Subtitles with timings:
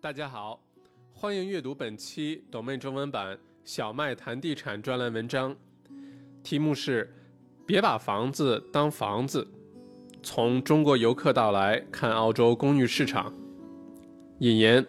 [0.00, 0.60] 大家好，
[1.12, 5.56] 欢迎阅读本期抖妹中文版小麦谈地产专栏文章，
[6.44, 7.12] 题目是
[7.66, 9.44] “别把房子当房子”，
[10.22, 13.32] 从中国游客到来看澳洲公寓市场。
[14.38, 14.86] 引言：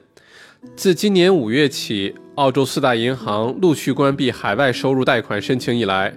[0.75, 6.15] 自今年五月起，澳洲四大银行陆续关闭海外收入贷款申请以来，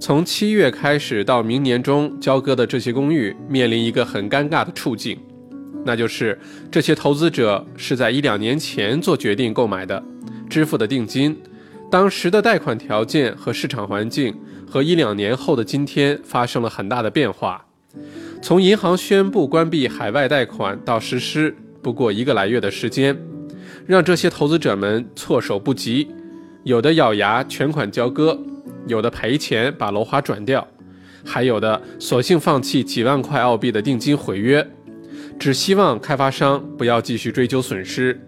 [0.00, 5.20] 从七月开始到明年中交割的这些公寓面临一个很尴尬的处境。
[5.84, 6.38] 那就是
[6.70, 10.02] 这些投资者是在一两年前做决定购买的，
[10.48, 11.36] 支付的定金，
[11.90, 14.34] 当时的贷款条件和市场环境
[14.68, 17.64] 和一两年后的今天发生了很大的变化。
[18.42, 23.16] 从银行宣布关闭海外贷款到实施，不过一个来月的时间，
[23.86, 26.08] 让这些投资者们措手不及，
[26.64, 28.38] 有的咬牙全款交割，
[28.86, 30.66] 有的赔钱把楼花转掉，
[31.24, 34.66] 还有的索性放弃几万块澳币的定金毁约。
[35.40, 38.20] 只希望开发商不要继续追究损失，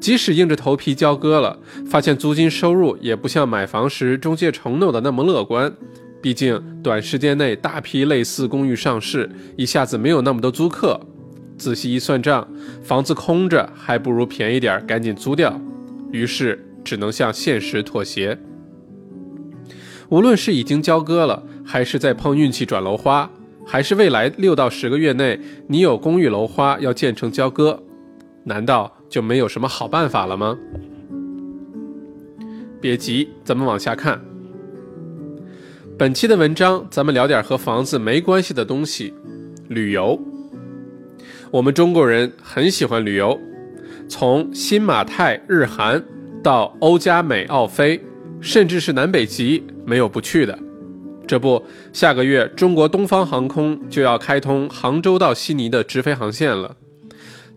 [0.00, 5.70] 即使硬着头皮交割了，发现租金收入也不像买房时中介承诺的那么乐观。
[6.22, 10.98] 毕竟短时间内大批类似公寓上市，一下子没有那么多租客。
[11.58, 12.48] 仔细一算账，
[12.82, 15.60] 房子空着还不如便宜点，赶紧租掉。
[16.10, 18.38] 于是只能向现实妥协。
[20.08, 23.30] 无论是已经交割了，还是在碰运气转楼花。
[23.66, 27.82] 还是未来六到十个月内，你有公寓楼花要建成交割，
[28.44, 30.56] 难道就没有什么好办法了吗？
[32.80, 34.20] 别急，咱们往下看。
[35.96, 39.14] 本期的文章，咱们聊点和房子没关系的东西——
[39.68, 40.20] 旅游。
[41.50, 43.38] 我们中国人很喜欢旅游，
[44.08, 46.04] 从新马泰日韩
[46.42, 47.98] 到欧加美澳非，
[48.40, 50.58] 甚至是南北极，没有不去的。
[51.26, 56.76] 这不，下个月中国东方航空就要开通杭州到悉尼的直飞航线了。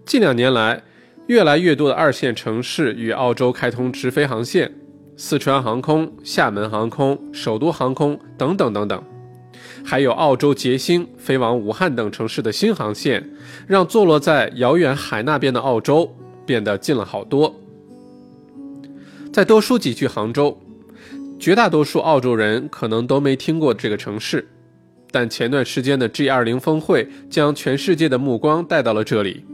[0.06, 0.82] 近两年来，
[1.28, 4.74] 越来越多的二线城市与澳洲开通直飞航线，
[5.18, 9.04] 四川航空、厦门航空、首都航空等等等等，
[9.84, 13.30] 还有澳洲捷星飞往武汉等城市的新航线，
[13.68, 17.54] 让坐落在遥远海那边的澳洲变得近了好多。
[19.34, 20.58] 再多说几句杭州。
[21.40, 24.48] 绝大多数澳洲人可能都没听过这个城市，
[25.12, 29.46] 但前段时间的 G20 峰会将全世界的目光带到了这里。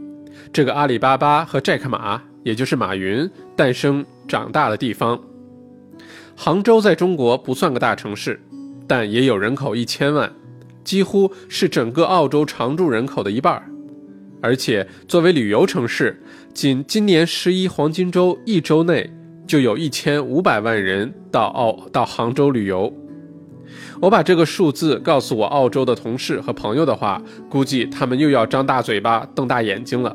[0.52, 5.20] 这个阿里巴巴和寨克马，也就是马云诞生长大的地方。
[6.34, 8.40] 杭州在中国不算个大城市，
[8.88, 10.32] 但也有人口一千万，
[10.82, 13.62] 几乎是整个澳洲常住人口的一半。
[14.40, 16.20] 而且作为旅游城市，
[16.52, 19.10] 仅今年十一黄金周一周内。
[19.46, 22.92] 就有一千五百万人到澳到杭州旅游。
[24.00, 30.14] 我把这个数字告诉我澳洲的同事和朋友的话，估计他们又要张大嘴巴瞪大眼睛了。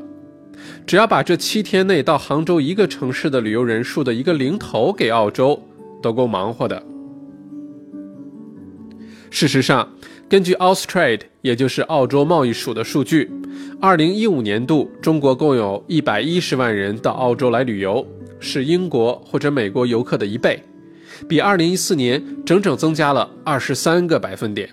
[0.86, 5.60] 只要把这七天内到杭州一个城市的旅游人数的一个零头给澳洲，
[6.02, 6.84] 都够忙活的。
[9.32, 9.88] 事实上，
[10.28, 13.32] 根据 Austrade，也就是澳洲贸易署的数据，
[13.80, 18.06] 二零一五年度中国共有一百一十万人到澳洲来旅游。
[18.40, 20.64] 是英国或者美国游客的一倍，
[21.28, 24.70] 比2014年整整增加了23个百分点。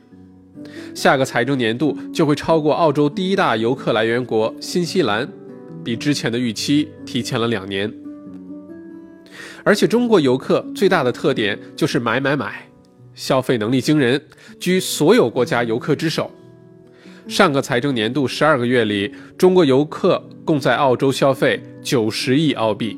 [0.95, 5.29] 下个财政年度就会超过澳洲第一大游客来源国新西兰，
[5.85, 7.93] 比之前的预期提前了两年。
[9.63, 12.69] 而且中国游客最大的特点就是买买买，
[13.15, 14.21] 消费能力惊人，
[14.59, 16.31] 居所有国家游客之首。
[17.29, 22.97] 上个财政年度十二个月里，中国游客共在澳洲消费90亿澳币。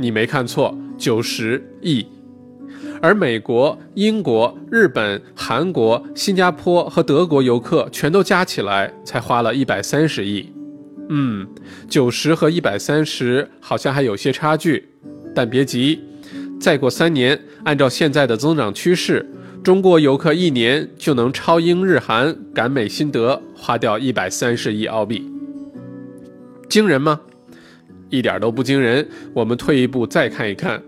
[0.00, 2.06] 你没看错，九十亿，
[3.02, 10.50] 而美国、英国、日本、韩国、新加坡和德国游客全都加起来才花了一百三十亿。
[11.10, 11.46] 嗯，
[11.86, 14.88] 九十和一百三十好像还有些差距，
[15.34, 16.00] 但别急，
[16.58, 19.30] 再过三年，按照现在的增长趋势，
[19.62, 25.30] 中国游客一年就能超英日韩、赶美新德，花掉一百三十亿澳币，
[26.70, 27.20] 惊人吗？
[28.10, 29.08] 一点都不惊人。
[29.32, 30.82] 我们退一步再看一看，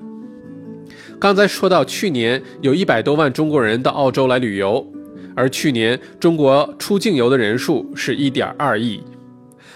[1.19, 4.87] 刚才说到去年有一百多万中国人到澳洲来旅游，
[5.35, 9.01] 而去年中国出境游的人数是一点二亿，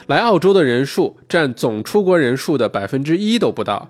[0.08, 3.88] 来澳洲的人数占总出国人数的百分之一都不到，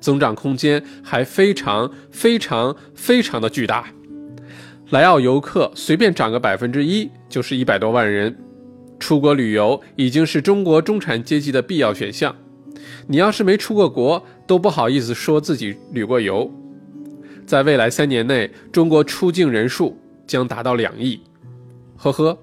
[0.00, 3.86] 增长空间还非常非常非常的巨大。
[4.90, 8.36] 来澳游客随便涨个百分之一就是一百多万人，
[9.00, 12.34] 出国旅游已经是中国中产阶级的必要选项。
[13.06, 16.50] 你要是没出过国，都不好意思说自己旅过游。
[17.46, 19.96] 在未来三年内，中国出境人数
[20.26, 21.20] 将达到两亿。
[21.96, 22.36] 呵呵，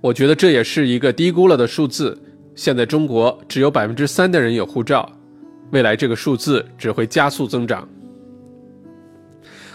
[0.00, 2.16] 我觉得这也是一个低估了的数字，
[2.54, 5.10] 现在中国只有百分之三的人有护照，
[5.72, 7.88] 未来这个数字只会加速增长。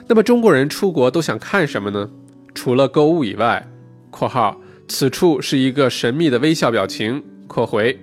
[0.08, 2.10] 那么中国人出国都想看什么呢？
[2.54, 3.68] 除了购物以外
[4.10, 4.56] （括号
[4.88, 8.00] 此处是一个神秘的微笑表情）（括回）。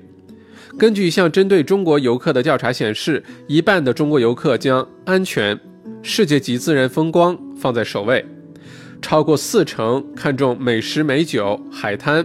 [0.78, 5.58] 根据一项针对中国游客的调查显示，一半的中国游客将安全、
[6.02, 8.24] 世界级自然风光放在首位，
[9.00, 12.24] 超过四成看重美食美酒、海滩，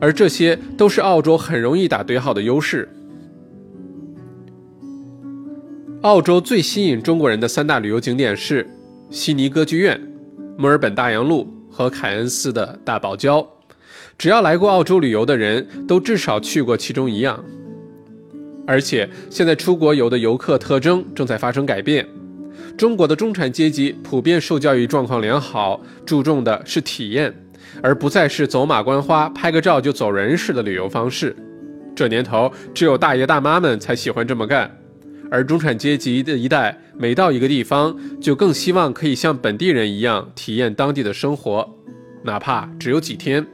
[0.00, 2.88] 而这些都是澳洲很容易打对号的优势。
[6.02, 8.68] 澳洲最吸引中国人的三大旅游景点是
[9.10, 10.00] 悉尼歌剧院、
[10.56, 13.44] 墨尔本大洋路和凯恩斯的大堡礁。
[14.16, 17.42] 只要来过澳洲旅游的人都至少去过其中一样。
[18.68, 22.06] 而且现在出国游的游客特征正在发生改变，
[22.76, 27.34] 中国的中产阶级普遍受教育状况良好，注重的是体验，
[27.82, 31.34] 而不再是走马观花、拍个照就走人式的旅游方式。
[31.96, 34.70] 这年头，只有大爷大妈们才喜欢这么干，
[35.30, 41.66] 而中产阶级的一代每到一个地方，就更希望可以像本地人一样体验当地的生活，
[42.22, 43.46] 哪怕只有几天。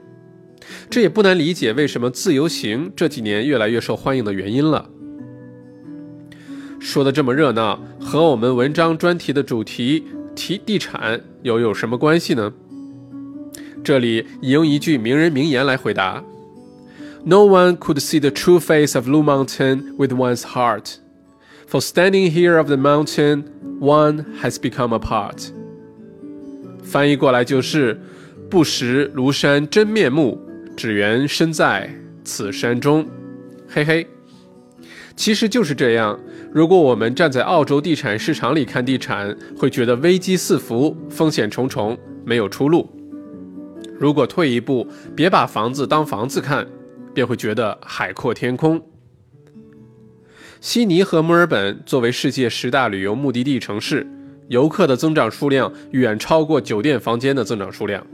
[0.90, 4.90] 这也不难理解为什么自由行这几年越来越受欢迎的原因了。
[6.84, 10.04] 说的这么热闹，和我们文章专题的主题
[10.36, 12.52] 提地产又有什么关系呢？
[13.82, 16.22] 这里引用一句名人名言来回答
[17.24, 20.96] ：“No one could see the true face of Lu Mountain with one's heart,
[21.66, 23.44] for standing here of the mountain,
[23.80, 25.48] one has become a part。”
[26.84, 27.98] 翻译过来就是
[28.50, 30.38] “不识庐山真面目，
[30.76, 31.90] 只缘身在
[32.22, 33.06] 此山中”。
[33.66, 34.06] 嘿嘿。
[35.16, 36.18] 其实就是这样。
[36.54, 42.88] 如果我们站在澳洲地产市场里看地产，会觉得危机四伏、风险重重、没有出路；
[43.98, 44.86] 如果退一步，
[45.16, 46.64] 别把房子当房子看，
[47.12, 48.80] 便会觉得海阔天空。
[50.60, 54.06] 悉尼和墨尔本作为世界十大旅游目的地城市，
[54.46, 58.06] 游客的增长数量远超过酒店房间的增长数量。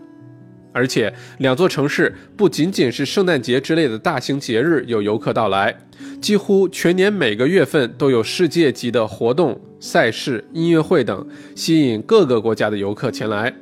[0.73, 5.77] 而且，两座城市不仅仅是圣诞节之类的大型节日有游客到来，
[6.21, 11.27] 几乎全年每个月份都有世界级的活动、赛事、音乐会等，
[11.57, 13.53] 吸引各个国家的游客前来。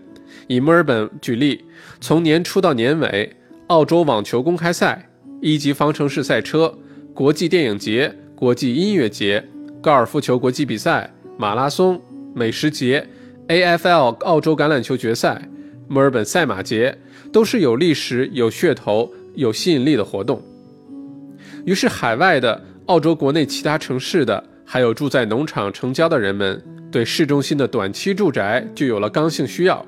[0.46, 1.64] 以墨尔本举例，
[2.00, 3.34] 从年初到年尾，
[3.68, 5.08] 澳洲网球公开赛、
[5.40, 6.72] 一级方程式赛车、
[7.14, 9.42] 国际电影节、国际音乐节、
[9.82, 12.00] 高尔夫球国际比赛、马拉松、
[12.34, 13.06] 美食节、
[13.48, 15.48] AFL 澳洲橄榄球决赛。
[15.88, 16.96] 墨尔本赛马节
[17.32, 20.42] 都是有历史、有噱头、有吸引力的活动。
[21.64, 29.84] 于是，海外的、澳洲国内其他城市的，还有住在农场城郊的人们，对市中心的短期住宅就有了刚性需要。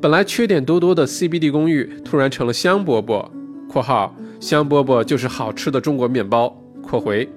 [0.00, 3.28] 本来缺点多多的 CBD 公寓，突然成了香饽饽
[3.70, 6.48] （括号香饽饽就是好吃的中国面包）。
[6.82, 7.28] 括回，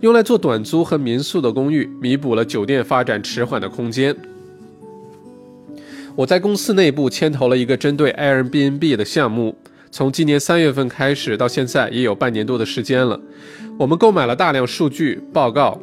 [0.00, 4.16] 用来做短租和民宿的公寓，弥补了酒店发展迟缓的空间。
[6.20, 9.56] 我在公司内部牵头了一个针对 Airbnb 的项目，
[9.90, 13.18] 从今年三月份开始到现在也有半年多的时间了。
[13.78, 15.80] 我们购买了大量数据报告，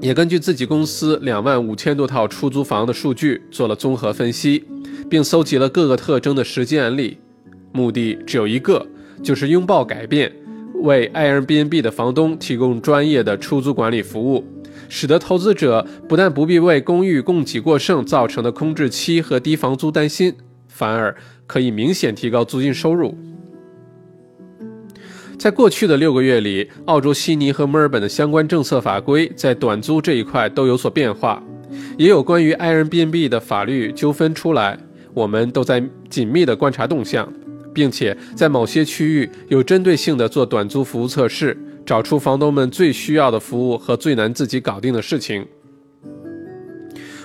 [0.00, 4.64] 也根据自己公司两万五千多套出租房的数据做了综合分析，
[5.08, 7.16] 并搜集了各个特征的实际案例。
[7.70, 8.84] 目的只有一个，
[9.22, 10.32] 就是拥抱改变，
[10.82, 14.44] 为 Airbnb 的房东提供专业的出租管理服务。
[14.88, 20.34] 使得投资者不但不必为公寓供给过剩造成的空置期和低房租担心，
[20.66, 21.14] 反而
[21.46, 23.16] 可以明显提高租金收入。
[25.38, 31.40] 在过去的六个月里，澳洲悉尼和墨尔本的相关政策法规在短租这一块都有所变化，
[31.96, 34.76] 也有关于 Airbnb 的法律纠纷出来，
[35.14, 35.80] 我们都在
[36.10, 37.32] 紧密的观察动向，
[37.72, 41.56] 并且在某些区域有针对性的做短租服务测试。
[41.88, 45.46] 找出房东们最需要的服务和最难自己搞定的事情。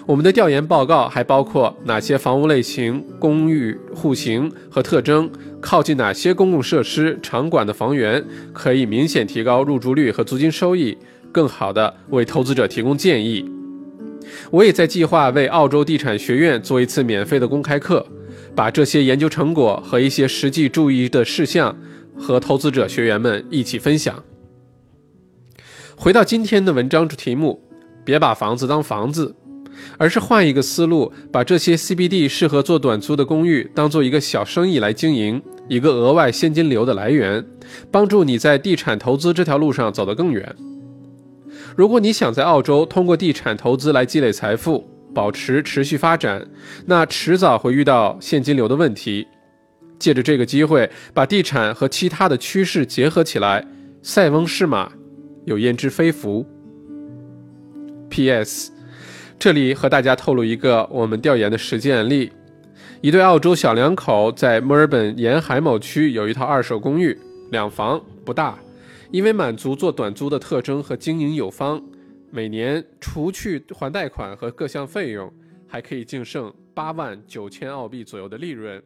[0.05, 5.29] 我们的调研报告还包括哪些房屋类型、公寓户型和特征，
[5.59, 10.97] 靠近哪些公共设施、场馆的房源，可以明显提高入住率和租金收益，
[11.29, 13.45] 更好的为投资者提供建议。
[14.49, 18.05] 我也在计划为澳洲地产学院做一次免费的公开课，
[18.55, 21.77] 把这些研究成果和一些实际注意的事项
[22.17, 24.23] 和投资者学员们一起分享。
[25.95, 27.61] 回到今天的文章主题目，
[28.03, 29.35] 别把房子当房子，
[29.97, 37.45] 而是换一个思路，把这些 CBD 适合做短租的公寓当做一个小生意来经营，一个额外现金流的来源，
[37.91, 40.55] 帮助你在地产投资这条路上走得更远。
[41.75, 46.45] 如果你想在澳洲通过地产投资来积累财富，保持持续发展，
[46.85, 49.27] 那迟早会遇到现金流的问题。
[49.99, 53.65] 借着这个机会，把地产和其他的趋势结合起来。
[54.01, 54.91] 塞翁失马，
[55.45, 56.45] 有焉知非福。
[58.09, 58.71] P.S.
[59.39, 62.31] 这里和大家透露一个我们调研的实际案例：
[63.01, 67.17] 一对澳洲小两口在墨尔本沿海某区有一套二手公寓，
[67.51, 68.57] 两房不大，
[69.11, 71.83] 因为满足做短租的特征和经营有方，
[72.29, 75.33] 每年除去还贷款和各项费用，
[75.67, 78.81] 还可以净剩八万九千澳币左右的利润，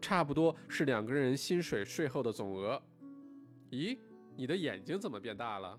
[0.00, 2.80] 差不多是两个人薪水税后的总额。
[3.72, 3.98] 咦，
[4.36, 5.76] 你的眼睛怎么变大了？